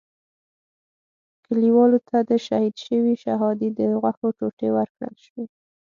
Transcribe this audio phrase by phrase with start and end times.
[1.45, 5.45] کلیوالو ته د شهید شوي شهادي د غوښو ټوټې ورکړل شوې.